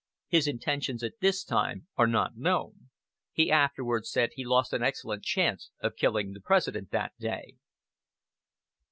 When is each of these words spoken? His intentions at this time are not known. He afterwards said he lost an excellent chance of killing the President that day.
His 0.29 0.47
intentions 0.47 1.03
at 1.03 1.19
this 1.19 1.43
time 1.43 1.85
are 1.95 2.07
not 2.07 2.35
known. 2.35 2.89
He 3.31 3.51
afterwards 3.51 4.09
said 4.09 4.31
he 4.33 4.43
lost 4.43 4.73
an 4.73 4.81
excellent 4.81 5.23
chance 5.23 5.69
of 5.79 5.95
killing 5.95 6.33
the 6.33 6.41
President 6.41 6.89
that 6.89 7.13
day. 7.19 7.57